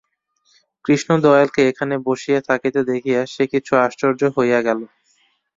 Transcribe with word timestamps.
কৃষ্ণদয়ালকে 0.85 1.61
এখানে 1.71 1.95
বসিয়া 2.07 2.39
থাকিতে 2.49 2.79
দেখিয়া 2.91 3.21
সে 3.33 3.43
কিছু 3.53 3.71
আশ্চর্য 3.85 4.21
হইয়া 4.37 4.59
গেল। 4.67 4.79